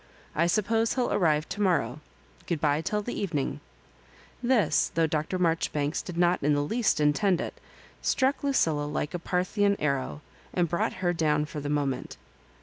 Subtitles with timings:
[0.33, 1.99] I suppose he'll arrive to morrow.
[2.47, 3.59] Good bye till the evening."
[4.41, 5.37] This, though Dr.
[5.37, 7.53] Marjoribanks did not in the least intend it,
[8.01, 10.21] struck Lucilla like a Parthian arrow,
[10.55, 12.17] and brought her down for the moment.